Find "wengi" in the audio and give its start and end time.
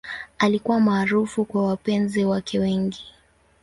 2.59-3.05